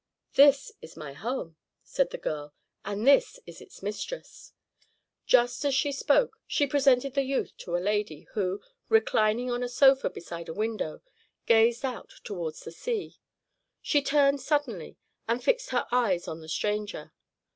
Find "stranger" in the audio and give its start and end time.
16.49-17.13